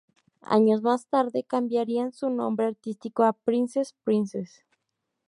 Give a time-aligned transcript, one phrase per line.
[0.49, 4.65] Años más tarde cambiarían su nombre artístico a "Princess Princess".